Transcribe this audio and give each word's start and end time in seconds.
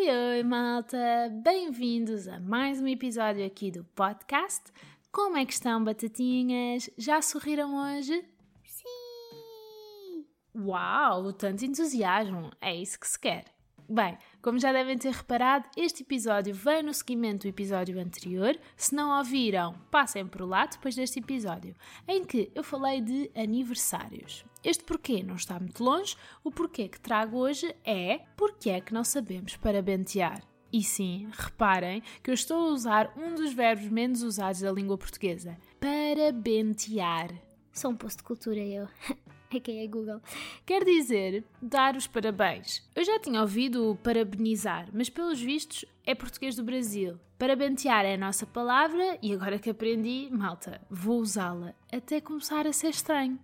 Oi, 0.00 0.08
oi, 0.08 0.42
malta! 0.44 0.96
Bem-vindos 1.42 2.28
a 2.28 2.38
mais 2.38 2.80
um 2.80 2.86
episódio 2.86 3.44
aqui 3.44 3.68
do 3.68 3.82
podcast. 3.96 4.62
Como 5.10 5.36
é 5.36 5.44
que 5.44 5.52
estão, 5.52 5.82
batatinhas? 5.82 6.88
Já 6.96 7.20
sorriram 7.20 7.74
hoje? 7.74 8.24
Sim! 8.62 10.24
Uau, 10.54 11.32
tanto 11.32 11.64
entusiasmo! 11.64 12.52
É 12.60 12.76
isso 12.76 13.00
que 13.00 13.08
se 13.08 13.18
quer. 13.18 13.46
Bem, 13.88 14.16
como 14.40 14.60
já 14.60 14.70
devem 14.70 14.96
ter 14.96 15.12
reparado, 15.12 15.68
este 15.76 16.04
episódio 16.04 16.54
vem 16.54 16.84
no 16.84 16.94
seguimento 16.94 17.42
do 17.42 17.48
episódio 17.48 17.98
anterior. 17.98 18.56
Se 18.76 18.94
não 18.94 19.18
ouviram, 19.18 19.74
passem 19.90 20.24
por 20.24 20.42
lá 20.42 20.66
depois 20.66 20.94
deste 20.94 21.18
episódio, 21.18 21.74
em 22.06 22.24
que 22.24 22.52
eu 22.54 22.62
falei 22.62 23.00
de 23.00 23.32
aniversários. 23.34 24.44
Este 24.68 24.84
porquê 24.84 25.22
não 25.22 25.36
está 25.36 25.58
muito 25.58 25.82
longe, 25.82 26.14
o 26.44 26.50
porquê 26.50 26.88
que 26.88 27.00
trago 27.00 27.38
hoje 27.38 27.74
é 27.86 28.20
porque 28.36 28.68
é 28.68 28.82
que 28.82 28.92
não 28.92 29.02
sabemos 29.02 29.56
parabentear. 29.56 30.42
E 30.70 30.82
sim, 30.82 31.26
reparem 31.32 32.02
que 32.22 32.28
eu 32.28 32.34
estou 32.34 32.68
a 32.68 32.72
usar 32.72 33.14
um 33.16 33.34
dos 33.34 33.54
verbos 33.54 33.86
menos 33.88 34.22
usados 34.22 34.60
da 34.60 34.70
língua 34.70 34.98
portuguesa: 34.98 35.56
parabentear. 35.80 37.30
Sou 37.72 37.92
um 37.92 37.96
posto 37.96 38.18
de 38.18 38.24
cultura, 38.24 38.60
eu. 38.60 38.86
É 39.50 39.58
quem 39.58 39.82
é 39.82 39.86
Google. 39.86 40.20
Quer 40.66 40.84
dizer, 40.84 41.42
dar 41.62 41.96
os 41.96 42.06
parabéns. 42.06 42.86
Eu 42.94 43.02
já 43.02 43.18
tinha 43.18 43.40
ouvido 43.40 43.92
o 43.92 43.96
parabenizar, 43.96 44.90
mas 44.92 45.08
pelos 45.08 45.40
vistos 45.40 45.86
é 46.04 46.14
português 46.14 46.54
do 46.54 46.62
Brasil. 46.62 47.18
Parabentear 47.38 48.04
é 48.04 48.12
a 48.12 48.18
nossa 48.18 48.44
palavra 48.44 49.18
e 49.22 49.32
agora 49.32 49.58
que 49.58 49.70
aprendi, 49.70 50.28
malta, 50.30 50.82
vou 50.90 51.18
usá-la 51.18 51.74
até 51.90 52.20
começar 52.20 52.66
a 52.66 52.74
ser 52.74 52.90
estranho. 52.90 53.38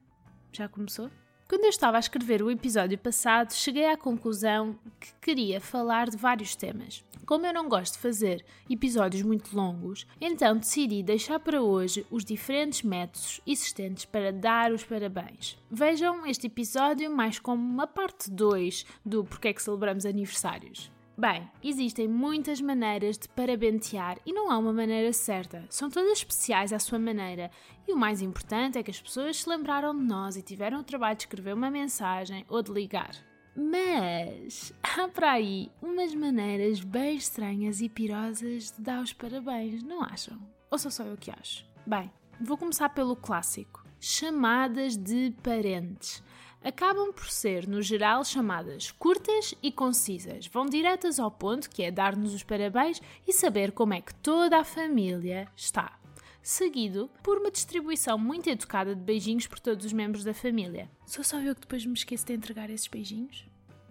Já 0.56 0.68
começou? 0.68 1.10
Quando 1.48 1.64
eu 1.64 1.70
estava 1.70 1.96
a 1.96 2.00
escrever 2.00 2.42
o 2.42 2.50
episódio 2.50 2.96
passado, 2.96 3.52
cheguei 3.52 3.86
à 3.86 3.96
conclusão 3.96 4.78
que 5.00 5.12
queria 5.20 5.60
falar 5.60 6.08
de 6.08 6.16
vários 6.16 6.54
temas. 6.54 7.04
Como 7.26 7.44
eu 7.44 7.52
não 7.52 7.68
gosto 7.68 7.94
de 7.94 7.98
fazer 7.98 8.44
episódios 8.70 9.22
muito 9.22 9.54
longos, 9.54 10.06
então 10.20 10.56
decidi 10.56 11.02
deixar 11.02 11.40
para 11.40 11.60
hoje 11.60 12.06
os 12.08 12.24
diferentes 12.24 12.82
métodos 12.82 13.40
existentes 13.44 14.04
para 14.04 14.32
dar 14.32 14.72
os 14.72 14.84
parabéns. 14.84 15.58
Vejam 15.70 16.24
este 16.24 16.46
episódio 16.46 17.10
mais 17.10 17.38
como 17.40 17.62
uma 17.62 17.86
parte 17.86 18.30
2 18.30 18.86
do 19.04 19.24
Porquê 19.24 19.48
é 19.48 19.52
que 19.52 19.62
celebramos 19.62 20.06
aniversários. 20.06 20.93
Bem, 21.16 21.48
existem 21.62 22.08
muitas 22.08 22.60
maneiras 22.60 23.16
de 23.16 23.28
parabentear 23.28 24.18
e 24.26 24.32
não 24.32 24.50
há 24.50 24.58
uma 24.58 24.72
maneira 24.72 25.12
certa. 25.12 25.64
São 25.70 25.88
todas 25.88 26.18
especiais 26.18 26.72
à 26.72 26.78
sua 26.80 26.98
maneira. 26.98 27.52
E 27.86 27.92
o 27.92 27.96
mais 27.96 28.20
importante 28.20 28.78
é 28.78 28.82
que 28.82 28.90
as 28.90 29.00
pessoas 29.00 29.40
se 29.40 29.48
lembraram 29.48 29.96
de 29.96 30.02
nós 30.02 30.36
e 30.36 30.42
tiveram 30.42 30.80
o 30.80 30.84
trabalho 30.84 31.16
de 31.16 31.22
escrever 31.22 31.54
uma 31.54 31.70
mensagem 31.70 32.44
ou 32.48 32.60
de 32.62 32.72
ligar. 32.72 33.14
Mas 33.56 34.72
há 34.82 35.06
para 35.06 35.32
aí 35.32 35.70
umas 35.80 36.12
maneiras 36.16 36.80
bem 36.80 37.16
estranhas 37.16 37.80
e 37.80 37.88
pirosas 37.88 38.72
de 38.72 38.82
dar 38.82 39.00
os 39.00 39.12
parabéns, 39.12 39.84
não 39.84 40.02
acham? 40.02 40.36
Ou 40.68 40.78
sou 40.78 40.90
só 40.90 41.04
eu 41.04 41.16
que 41.16 41.30
acho? 41.30 41.64
Bem, 41.86 42.10
vou 42.40 42.58
começar 42.58 42.88
pelo 42.88 43.14
clássico: 43.14 43.84
chamadas 44.00 44.96
de 44.96 45.32
parentes 45.44 46.24
acabam 46.64 47.12
por 47.12 47.30
ser, 47.30 47.68
no 47.68 47.82
geral, 47.82 48.24
chamadas 48.24 48.90
curtas 48.90 49.54
e 49.62 49.70
concisas. 49.70 50.46
Vão 50.46 50.66
diretas 50.66 51.20
ao 51.20 51.30
ponto, 51.30 51.68
que 51.68 51.82
é 51.82 51.90
dar-nos 51.90 52.32
os 52.32 52.42
parabéns 52.42 53.00
e 53.28 53.32
saber 53.32 53.70
como 53.72 53.92
é 53.92 54.00
que 54.00 54.14
toda 54.14 54.58
a 54.58 54.64
família 54.64 55.46
está. 55.54 55.98
Seguido 56.42 57.10
por 57.22 57.38
uma 57.38 57.50
distribuição 57.50 58.18
muito 58.18 58.48
educada 58.48 58.94
de 58.94 59.00
beijinhos 59.00 59.46
por 59.46 59.58
todos 59.60 59.84
os 59.84 59.92
membros 59.92 60.24
da 60.24 60.34
família. 60.34 60.90
Sou 61.06 61.22
só 61.22 61.38
eu 61.38 61.54
que 61.54 61.60
depois 61.62 61.84
me 61.86 61.94
esqueço 61.94 62.26
de 62.26 62.34
entregar 62.34 62.70
esses 62.70 62.88
beijinhos? 62.88 63.46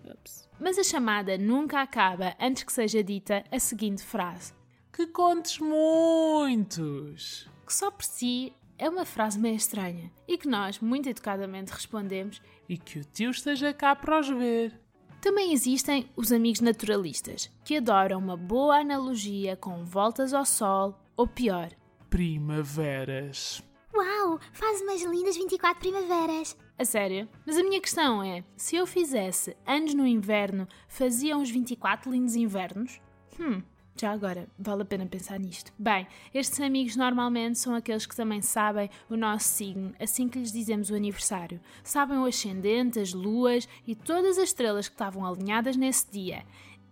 Ups. 0.06 0.48
Mas 0.60 0.78
a 0.78 0.84
chamada 0.84 1.38
nunca 1.38 1.82
acaba 1.82 2.36
antes 2.40 2.64
que 2.64 2.74
seja 2.74 3.04
dita 3.04 3.44
a 3.52 3.60
seguinte 3.60 4.04
frase: 4.04 4.54
Que 4.92 5.08
contes 5.08 5.60
muitos! 5.60 7.50
Que 7.66 7.74
só 7.74 7.90
por 7.90 8.04
si 8.04 8.54
é 8.84 8.90
uma 8.90 9.06
frase 9.06 9.40
meio 9.40 9.56
estranha 9.56 10.12
e 10.28 10.38
que 10.38 10.46
nós, 10.46 10.80
muito 10.80 11.08
educadamente, 11.08 11.72
respondemos 11.72 12.42
e 12.68 12.78
que 12.78 13.00
o 13.00 13.04
tio 13.06 13.32
esteja 13.32 13.74
cá 13.74 13.96
para 13.96 14.20
os 14.20 14.28
ver. 14.28 14.78
Também 15.22 15.54
existem 15.54 16.10
os 16.18 16.34
amigos 16.34 16.60
naturalistas, 16.60 17.50
que 17.64 17.78
adoram 17.78 18.20
uma 18.20 18.36
boa 18.36 18.80
analogia 18.82 19.56
com 19.56 19.86
voltas 19.86 20.34
ao 20.34 20.44
sol, 20.44 21.00
ou 21.16 21.26
pior, 21.26 21.70
primaveras. 22.10 23.64
Uau! 23.96 24.38
Faz 24.52 24.82
umas 24.82 25.02
lindas 25.02 25.38
24 25.38 25.80
primaveras! 25.80 26.58
A 26.78 26.84
sério? 26.84 27.30
Mas 27.46 27.56
a 27.58 27.64
minha 27.64 27.80
questão 27.80 28.22
é: 28.22 28.44
se 28.58 28.76
eu 28.76 28.86
fizesse 28.86 29.56
anos 29.66 29.94
no 29.94 30.06
inverno, 30.06 30.68
faziam 30.90 31.42
os 31.42 31.50
24 31.50 32.12
lindos 32.12 32.36
invernos? 32.36 33.00
Hum, 33.40 33.62
já 33.96 34.12
agora, 34.12 34.48
vale 34.58 34.82
a 34.82 34.86
pena 34.86 35.06
pensar 35.06 35.40
nisto. 35.40 35.72
Bem, 35.78 36.08
estes 36.34 36.60
amigos 36.60 36.96
normalmente 36.96 37.60
são 37.60 37.76
aqueles 37.76 38.06
que 38.06 38.16
também 38.16 38.42
sabem 38.42 38.90
o 39.10 39.16
nosso 39.16 39.48
signo 39.50 39.94
assim 40.00 40.28
que 40.28 40.40
lhes 40.40 40.52
dizemos 40.52 40.90
o 40.90 40.96
aniversário. 40.96 41.60
Sabem 41.84 42.18
o 42.18 42.26
ascendente, 42.26 43.00
as 43.00 43.14
luas 43.14 43.68
e 43.86 43.96
todas 43.96 44.38
as 44.38 44.50
estrelas 44.50 44.88
que 44.88 44.96
estavam 44.96 45.26
alinhadas 45.26 45.76
nesse 45.78 46.12
dia. 46.12 46.44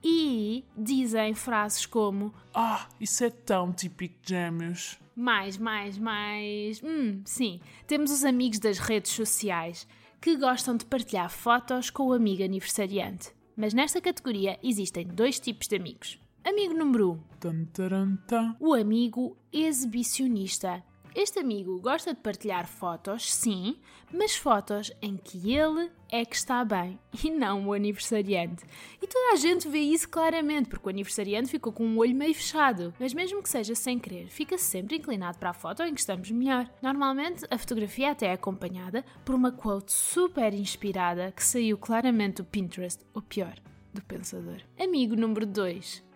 E 0.04 0.64
dizem 0.78 1.34
frases 1.34 1.86
como: 1.86 2.34
Ah, 2.54 2.88
isso 3.00 3.24
é 3.24 3.30
tão 3.30 3.72
típico 3.72 4.16
de 4.24 4.30
gêmeos. 4.30 5.00
Mais, 5.16 5.58
mais, 5.58 5.98
mais. 5.98 6.82
Hum, 6.84 7.22
sim. 7.26 7.60
Temos 7.86 8.12
os 8.12 8.24
amigos 8.24 8.60
das 8.60 8.80
redes 8.80 9.12
sociais 9.12 9.88
que 10.20 10.38
gostam 10.38 10.78
de 10.78 10.86
partilhar 10.86 11.30
fotos 11.30 11.90
com 11.90 12.08
o 12.08 12.14
amigo 12.14 12.44
aniversariante. 12.44 13.32
Mas 13.56 13.74
nesta 13.74 14.00
categoria 14.00 14.58
existem 14.64 15.06
dois 15.06 15.40
tipos 15.40 15.68
de 15.68 15.76
amigos. 15.76 16.20
Amigo 16.44 16.74
número 16.74 17.22
1. 17.44 17.48
Um, 17.48 18.56
o 18.60 18.74
amigo 18.74 19.38
exibicionista. 19.54 20.84
Este 21.14 21.40
amigo 21.40 21.80
gosta 21.80 22.16
de 22.16 22.20
partilhar 22.20 22.68
fotos, 22.68 23.32
sim, 23.32 23.78
mas 24.12 24.36
fotos 24.36 24.92
em 25.04 25.18
que 25.18 25.54
ele 25.54 25.92
é 26.12 26.26
que 26.26 26.36
está 26.36 26.66
bem 26.66 26.98
e 27.24 27.30
não 27.30 27.68
o 27.68 27.74
aniversariante. 27.74 28.64
E 29.00 29.06
toda 29.06 29.34
a 29.34 29.36
gente 29.36 29.68
vê 29.68 29.80
isso 29.80 30.10
claramente, 30.10 30.68
porque 30.68 30.88
o 30.88 30.90
aniversariante 30.90 31.52
ficou 31.52 31.72
com 31.72 31.86
um 31.86 32.00
olho 32.00 32.16
meio 32.16 32.34
fechado. 32.34 32.92
Mas 33.00 33.14
mesmo 33.14 33.44
que 33.44 33.50
seja 33.50 33.76
sem 33.76 34.00
querer, 34.00 34.28
fica 34.30 34.58
sempre 34.58 34.98
inclinado 34.98 35.38
para 35.38 35.52
a 35.52 35.54
foto 35.54 35.84
em 35.84 35.94
que 35.94 36.00
estamos 36.00 36.32
melhor. 36.32 36.68
Normalmente, 36.82 37.46
a 37.52 37.58
fotografia 37.58 38.12
até 38.12 38.28
é 38.28 38.34
acompanhada 38.34 39.06
por 39.24 39.36
uma 39.36 39.52
quote 39.52 39.92
super 39.92 40.56
inspirada 40.56 41.32
que 41.32 41.44
saiu 41.44 41.78
claramente 41.78 42.38
do 42.38 42.46
Pinterest, 42.46 43.06
ou 43.14 43.22
pior, 43.22 43.54
do 43.94 44.02
pensador. 44.02 44.62
Amigo 44.80 45.16
número 45.16 45.46
2 45.46 46.10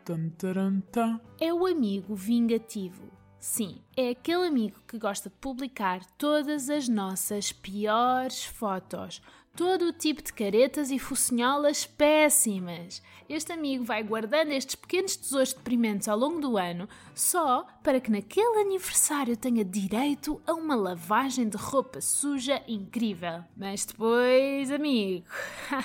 é 1.41 1.51
o 1.51 1.65
amigo 1.65 2.13
vingativo. 2.13 3.14
Sim, 3.47 3.77
é 3.95 4.09
aquele 4.09 4.47
amigo 4.47 4.75
que 4.87 4.97
gosta 4.97 5.29
de 5.29 5.35
publicar 5.35 6.03
todas 6.17 6.67
as 6.67 6.89
nossas 6.89 7.51
piores 7.51 8.43
fotos, 8.43 9.21
todo 9.55 9.85
o 9.85 9.93
tipo 9.93 10.23
de 10.23 10.33
caretas 10.33 10.89
e 10.89 10.97
focinholas 10.97 11.85
péssimas. 11.85 13.03
Este 13.29 13.53
amigo 13.53 13.85
vai 13.85 14.01
guardando 14.01 14.49
estes 14.51 14.73
pequenos 14.73 15.15
tesouros 15.15 15.53
deprimentes 15.53 16.07
ao 16.07 16.17
longo 16.17 16.41
do 16.41 16.57
ano 16.57 16.89
só 17.13 17.67
para 17.83 17.99
que 17.99 18.09
naquele 18.09 18.61
aniversário 18.61 19.37
tenha 19.37 19.63
direito 19.63 20.41
a 20.47 20.53
uma 20.53 20.75
lavagem 20.75 21.47
de 21.47 21.55
roupa 21.55 22.01
suja 22.01 22.63
incrível. 22.67 23.43
Mas 23.55 23.85
depois, 23.85 24.71
amigo, 24.71 25.27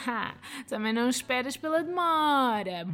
também 0.66 0.94
não 0.94 1.10
esperas 1.10 1.58
pela 1.58 1.82
demora. 1.82 2.86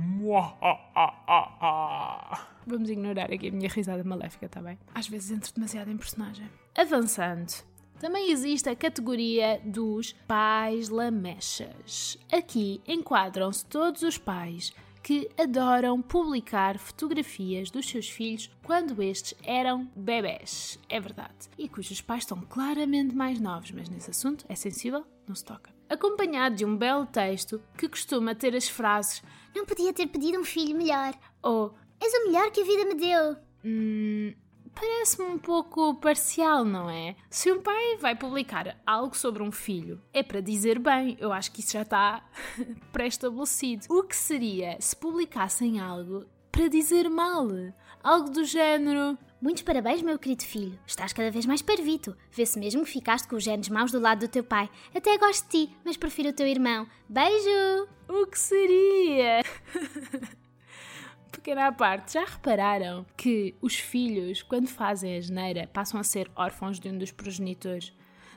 Vamos 2.67 2.91
ignorar 2.91 3.33
aqui 3.33 3.49
a 3.49 3.53
minha 3.53 3.69
risada 3.69 4.03
maléfica, 4.03 4.49
tá 4.49 4.61
bem? 4.61 4.77
Às 4.93 5.07
vezes 5.09 5.31
entro 5.31 5.55
demasiado 5.55 5.89
em 5.91 5.97
personagem. 5.97 6.51
Avançando. 6.77 7.53
Também 8.01 8.31
existe 8.31 8.69
a 8.69 8.77
categoria 8.77 9.61
dos 9.65 10.13
pais 10.27 10.89
lamechas. 10.89 12.19
Aqui 12.31 12.83
enquadram-se 12.87 13.65
todos 13.65 14.03
os 14.03 14.19
pais 14.19 14.75
que 15.03 15.31
adoram 15.39 16.03
publicar 16.03 16.77
fotografias 16.79 17.71
dos 17.71 17.89
seus 17.89 18.09
filhos 18.09 18.51
quando 18.65 19.01
estes 19.01 19.39
eram 19.45 19.89
bebés, 19.95 20.81
é 20.89 20.99
verdade, 20.99 21.49
e 21.57 21.69
cujos 21.69 22.01
pais 22.01 22.25
estão 22.25 22.41
claramente 22.41 23.15
mais 23.15 23.39
novos, 23.39 23.71
mas 23.71 23.89
nesse 23.89 24.11
assunto 24.11 24.45
é 24.49 24.57
sensível, 24.57 25.07
não 25.29 25.37
se 25.37 25.45
toca. 25.45 25.71
Acompanhado 25.89 26.57
de 26.57 26.65
um 26.65 26.77
belo 26.77 27.07
texto 27.07 27.63
que 27.79 27.89
costuma 27.89 28.35
ter 28.35 28.57
as 28.57 28.69
frases 28.69 29.23
Não 29.55 29.65
podia 29.65 29.93
ter 29.93 30.09
pedido 30.09 30.41
um 30.41 30.45
filho 30.45 30.77
melhor 30.77 31.15
ou 31.41 31.73
És 32.01 32.13
o 32.13 32.27
melhor 32.27 32.51
que 32.51 32.61
a 32.61 32.65
vida 32.65 32.85
me 32.85 32.95
deu. 32.95 33.37
Hum, 33.65 34.35
Parece-me 34.79 35.27
um 35.27 35.39
pouco 35.39 35.95
parcial, 35.95 36.63
não 36.63 36.91
é? 36.91 37.17
Se 37.31 37.51
um 37.51 37.63
pai 37.63 37.97
vai 37.97 38.15
publicar 38.15 38.77
algo 38.87 39.17
sobre 39.17 39.43
um 39.43 39.51
filho, 39.51 40.03
é 40.13 40.23
para 40.23 40.43
dizer 40.43 40.79
bem, 40.79 41.17
eu 41.19 41.33
acho 41.33 41.51
que 41.51 41.61
isso 41.61 41.73
já 41.73 41.81
está 41.81 42.23
pré-estabelecido. 42.93 43.87
O 43.89 44.03
que 44.03 44.15
seria 44.15 44.77
se 44.79 44.95
publicassem 44.95 45.81
algo 45.81 46.27
para 46.53 46.69
dizer 46.69 47.09
mal? 47.09 47.49
Algo 48.03 48.29
do 48.29 48.45
género. 48.45 49.17
Muitos 49.41 49.63
parabéns, 49.63 50.03
meu 50.03 50.19
querido 50.19 50.45
filho. 50.45 50.79
Estás 50.87 51.15
cada 51.15 51.31
vez 51.31 51.47
mais 51.47 51.63
parvito. 51.63 52.15
Vê-se 52.31 52.59
mesmo 52.59 52.85
que 52.85 52.91
ficaste 52.91 53.27
com 53.29 53.37
os 53.37 53.45
genes 53.45 53.71
maus 53.71 53.91
do 53.91 53.99
lado 53.99 54.21
do 54.21 54.29
teu 54.29 54.45
pai. 54.45 54.69
Até 54.95 55.17
gosto 55.17 55.45
de 55.45 55.67
ti, 55.67 55.77
mas 55.87 55.97
prefiro 55.97 56.29
o 56.29 56.35
teu 56.35 56.47
irmão. 56.47 56.87
Beijo! 57.09 57.89
O 58.09 58.27
que 58.27 58.39
seria? 58.39 59.41
pequena 61.47 61.69
à 61.69 61.73
parte, 61.73 62.15
já 62.15 62.25
repararam 62.25 63.07
que 63.17 63.55
os 63.63 63.77
filhos, 63.77 64.43
quando 64.43 64.67
fazem 64.67 65.17
a 65.17 65.21
geneira, 65.21 65.71
passam 65.73 66.01
a 66.01 66.03
ser 66.03 66.29
órfãos 66.35 66.81
de 66.81 66.89
um 66.89 66.99
dos 66.99 67.13
progenitores? 67.13 67.93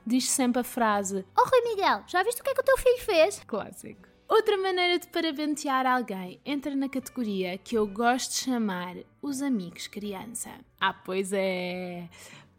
Diz 0.05 0.29
sempre 0.29 0.61
a 0.61 0.63
frase 0.63 1.25
Oh 1.35 1.41
Rui 1.41 1.73
Miguel, 1.73 2.03
já 2.05 2.21
viste 2.21 2.39
o 2.39 2.43
que 2.43 2.51
é 2.51 2.53
que 2.53 2.61
o 2.61 2.63
teu 2.63 2.77
filho 2.77 2.99
fez? 2.99 3.43
clássico. 3.47 4.07
Outra 4.27 4.55
maneira 4.59 4.99
de 4.99 5.07
parabentear 5.07 5.87
alguém 5.87 6.39
entra 6.45 6.75
na 6.75 6.87
categoria 6.87 7.57
que 7.57 7.75
eu 7.75 7.87
gosto 7.87 8.29
de 8.29 8.41
chamar 8.41 8.95
os 9.23 9.41
amigos 9.41 9.87
criança. 9.87 10.51
Ah, 10.79 10.93
pois 10.93 11.33
é. 11.33 12.07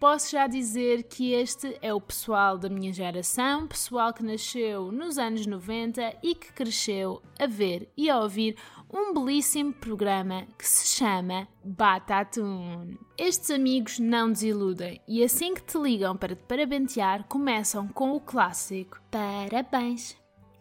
Posso 0.01 0.33
já 0.33 0.47
dizer 0.47 1.03
que 1.05 1.35
este 1.35 1.79
é 1.83 1.93
o 1.93 2.01
pessoal 2.01 2.57
da 2.57 2.71
minha 2.71 2.91
geração, 2.91 3.69
pessoal 3.69 4.15
que 4.15 4.23
nasceu 4.23 4.91
nos 4.91 5.19
anos 5.19 5.47
90 5.47 6.17
e 6.23 6.35
que 6.35 6.53
cresceu 6.55 7.23
a 7.39 7.47
ver 7.47 7.87
e 7.97 8.09
a 8.09 8.19
ouvir 8.19 8.57
um 8.93 9.15
belíssimo 9.15 9.73
programa 9.73 10.47
que 10.59 10.67
se 10.67 10.87
chama 10.89 11.47
Batatune. 11.65 12.99
Estes 13.17 13.51
amigos 13.51 13.99
não 13.99 14.33
desiludem 14.33 15.01
e 15.07 15.23
assim 15.23 15.55
que 15.55 15.63
te 15.63 15.79
ligam 15.79 16.17
para 16.17 16.35
te 16.35 16.43
parabentear, 16.43 17.25
começam 17.29 17.87
com 17.89 18.13
o 18.13 18.21
clássico 18.21 19.01
Parabéns, 19.11 20.17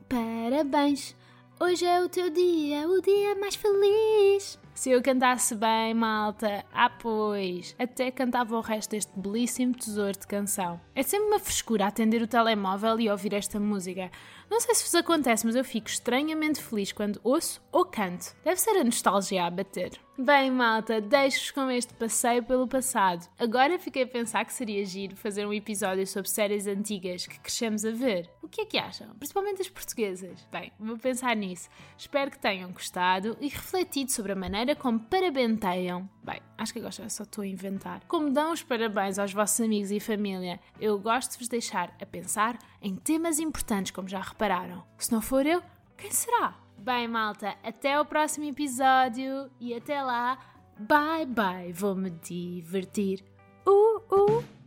parabéns. 0.08 1.16
Hoje 1.60 1.86
é 1.86 2.02
o 2.02 2.10
teu 2.10 2.30
dia, 2.30 2.88
o 2.88 3.02
dia 3.02 3.36
mais 3.36 3.56
feliz. 3.56 4.59
Se 4.80 4.92
eu 4.92 5.02
cantasse 5.02 5.56
bem, 5.56 5.94
malta, 5.94 6.64
ah 6.72 6.90
pois, 6.90 7.76
até 7.78 8.10
cantava 8.10 8.56
o 8.56 8.62
resto 8.62 8.92
deste 8.92 9.12
belíssimo 9.20 9.74
tesouro 9.76 10.18
de 10.18 10.26
canção. 10.26 10.80
É 10.96 11.04
sempre 11.04 11.28
uma 11.28 11.38
frescura 11.38 11.86
atender 11.86 12.22
o 12.22 12.28
telemóvel 12.28 12.98
e 12.98 13.10
ouvir 13.10 13.34
esta 13.34 13.60
música. 13.60 14.10
Não 14.50 14.62
sei 14.62 14.74
se 14.74 14.86
vos 14.86 14.96
acontece, 14.96 15.46
mas 15.46 15.58
eu 15.58 15.66
fico 15.66 15.90
estranhamente 15.90 16.62
feliz 16.62 16.94
quando 16.94 17.20
ouço 17.26 17.62
ou 17.74 17.84
canto. 17.84 18.34
Deve 18.42 18.62
ser 18.62 18.80
a 18.80 18.84
nostalgia 18.86 19.44
a 19.44 19.50
bater. 19.52 20.00
Bem, 20.18 20.50
malta, 20.50 21.02
deixo-vos 21.02 21.52
com 21.52 21.70
este 21.70 21.94
passeio 21.94 22.44
pelo 22.44 22.66
passado. 22.66 23.28
Agora 23.38 23.78
fiquei 23.80 24.04
a 24.04 24.08
pensar 24.08 24.46
que 24.46 24.54
seria 24.54 24.86
giro 24.86 25.16
fazer 25.18 25.46
um 25.46 25.54
episódio 25.54 26.08
sobre 26.08 26.30
séries 26.30 26.68
antigas 26.68 27.28
que 27.28 27.38
crescemos 27.38 27.84
a 27.84 27.92
ver. 27.92 28.30
O 28.50 28.52
que 28.52 28.62
é 28.62 28.66
que 28.66 28.78
acham? 28.80 29.08
Principalmente 29.10 29.62
as 29.62 29.70
portuguesas. 29.70 30.48
Bem, 30.52 30.72
vou 30.80 30.98
pensar 30.98 31.36
nisso. 31.36 31.70
Espero 31.96 32.32
que 32.32 32.40
tenham 32.40 32.72
gostado 32.72 33.38
e 33.40 33.48
refletido 33.48 34.12
sobre 34.12 34.32
a 34.32 34.36
maneira 34.36 34.76
como 34.76 35.00
parabenteiam. 35.00 36.10
Bem, 36.24 36.42
acho 36.58 36.74
que 36.74 36.80
agora 36.80 36.92
só 36.92 37.22
estou 37.22 37.44
a 37.44 37.48
inventar. 37.48 38.02
Como 38.08 38.32
dão 38.32 38.52
os 38.52 38.64
parabéns 38.64 39.20
aos 39.20 39.32
vossos 39.32 39.62
amigos 39.62 39.92
e 39.92 40.00
família. 40.00 40.60
Eu 40.82 40.98
gosto 40.98 41.34
de 41.34 41.38
vos 41.38 41.48
deixar 41.48 41.96
a 42.02 42.06
pensar 42.08 42.58
em 42.82 42.96
temas 42.96 43.38
importantes, 43.40 43.92
como 43.92 44.08
já 44.08 44.20
repararam. 44.20 44.84
Se 44.98 45.12
não 45.12 45.22
for 45.22 45.46
eu, 45.46 45.62
quem 45.96 46.10
será? 46.10 46.58
Bem, 46.76 47.08
malta, 47.08 47.56
até 47.64 47.94
ao 47.94 48.06
próximo 48.06 48.46
episódio 48.46 49.52
e 49.60 49.76
até 49.76 50.02
lá, 50.02 50.40
bye 50.80 51.26
bye, 51.28 51.72
vou-me 51.72 52.10
divertir. 52.10 53.24
Uh, 53.68 53.98
uh. 54.12 54.59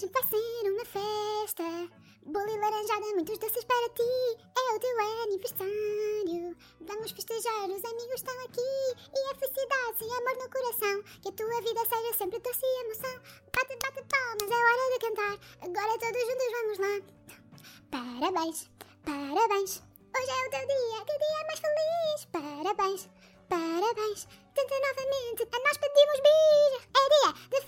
hoje 0.00 0.10
vai 0.12 0.22
ser 0.22 0.70
uma 0.70 0.84
festa. 0.86 1.64
Bolo 2.24 2.48
e 2.48 2.58
laranjada, 2.58 3.14
muitos 3.14 3.38
doces 3.38 3.64
para 3.64 3.88
ti. 3.90 4.02
É 4.56 4.74
o 4.74 4.80
teu 4.80 5.00
aniversário. 5.24 6.56
Vamos 6.80 7.10
festejar, 7.10 7.68
os 7.68 7.84
amigos 7.84 8.14
estão 8.14 8.44
aqui. 8.44 8.60
E 9.14 9.30
a 9.30 9.34
felicidade 9.34 10.04
e 10.04 10.10
amor 10.10 10.36
no 10.36 10.50
coração. 10.50 11.02
Que 11.20 11.28
a 11.28 11.32
tua 11.32 11.60
vida 11.60 11.80
seja 11.84 12.14
sempre 12.16 12.38
doce 12.38 12.64
e 12.64 12.84
emoção. 12.84 13.20
Bate, 13.54 13.76
bate 13.76 14.02
palmas, 14.08 14.50
é 14.50 14.64
hora 14.64 14.90
de 14.92 14.98
cantar. 15.00 15.38
Agora 15.60 15.98
todos 15.98 16.22
juntos 16.22 16.52
vamos 16.52 16.78
lá. 16.78 16.94
Parabéns, 17.90 18.70
parabéns. 19.04 19.82
Hoje 20.16 20.30
é 20.30 20.46
o 20.46 20.50
teu 20.50 20.66
dia, 20.66 21.04
que 21.04 21.18
dia 21.18 21.46
mais 21.46 21.60
feliz. 21.60 22.24
Parabéns, 22.32 23.08
parabéns. 23.48 24.28
Tenta 24.54 24.74
novamente, 24.80 25.42
a 25.42 25.58
nós 25.60 25.78
pedimos 25.78 26.20
bis. 26.20 26.90
É 26.96 27.08
dia 27.08 27.32
de 27.50 27.59